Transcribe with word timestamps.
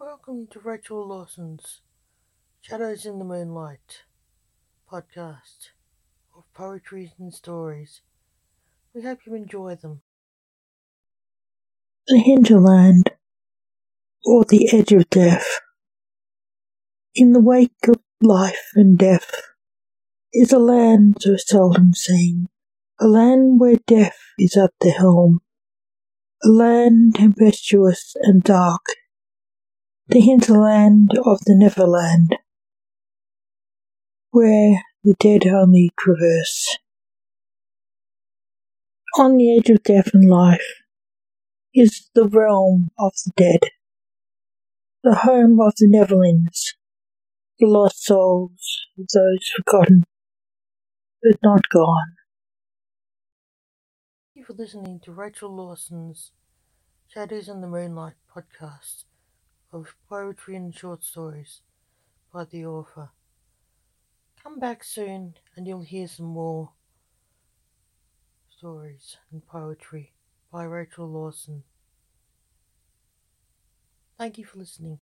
Welcome 0.00 0.46
to 0.52 0.60
Rachel 0.60 1.08
Lawson's 1.08 1.80
Shadows 2.60 3.04
in 3.04 3.18
the 3.18 3.24
Moonlight 3.24 4.04
podcast 4.88 5.70
of 6.36 6.44
poetry 6.54 7.14
and 7.18 7.34
stories. 7.34 8.02
We 8.94 9.02
hope 9.02 9.18
you 9.26 9.34
enjoy 9.34 9.74
them. 9.74 10.02
The 12.06 12.18
hinterland, 12.18 13.10
or 14.24 14.44
the 14.44 14.68
edge 14.72 14.92
of 14.92 15.10
death. 15.10 15.48
In 17.16 17.32
the 17.32 17.40
wake 17.40 17.88
of 17.88 17.96
life 18.22 18.70
and 18.76 18.96
death 18.96 19.34
is 20.32 20.52
a 20.52 20.60
land 20.60 21.16
so 21.18 21.34
seldom 21.36 21.92
seen, 21.92 22.46
a 23.00 23.08
land 23.08 23.58
where 23.58 23.78
death 23.84 24.18
is 24.38 24.56
at 24.56 24.70
the 24.80 24.90
helm, 24.90 25.40
a 26.44 26.48
land 26.48 27.16
tempestuous 27.16 28.14
and 28.22 28.44
dark 28.44 28.84
the 30.08 30.20
hinterland 30.20 31.10
of 31.26 31.40
the 31.44 31.54
Neverland, 31.54 32.38
where 34.30 34.82
the 35.04 35.14
dead 35.20 35.46
only 35.46 35.90
traverse. 35.98 36.78
On 39.18 39.36
the 39.36 39.54
edge 39.54 39.68
of 39.68 39.82
death 39.82 40.10
and 40.14 40.28
life 40.30 40.82
is 41.74 42.08
the 42.14 42.26
realm 42.26 42.90
of 42.98 43.12
the 43.26 43.32
dead, 43.36 43.70
the 45.04 45.14
home 45.14 45.60
of 45.60 45.74
the 45.76 45.88
Neverlands, 45.88 46.74
the 47.58 47.66
lost 47.66 48.02
souls 48.02 48.86
of 48.98 49.06
those 49.12 49.50
forgotten 49.56 50.04
but 51.22 51.38
not 51.42 51.68
gone. 51.68 52.14
Thank 54.34 54.36
you 54.36 54.44
for 54.44 54.54
listening 54.54 55.00
to 55.00 55.12
Rachel 55.12 55.54
Lawson's 55.54 56.32
Shadows 57.08 57.48
in 57.48 57.60
the 57.60 57.66
Moonlight 57.66 58.14
podcast 58.34 59.04
of 59.72 59.94
poetry 60.08 60.56
and 60.56 60.74
short 60.74 61.04
stories 61.04 61.62
by 62.32 62.44
the 62.44 62.64
author. 62.66 63.10
Come 64.42 64.58
back 64.58 64.84
soon 64.84 65.34
and 65.56 65.66
you'll 65.66 65.82
hear 65.82 66.08
some 66.08 66.26
more 66.26 66.72
stories 68.48 69.16
and 69.30 69.46
poetry 69.46 70.12
by 70.50 70.64
Rachel 70.64 71.06
Lawson. 71.06 71.64
Thank 74.18 74.38
you 74.38 74.44
for 74.44 74.58
listening. 74.58 75.00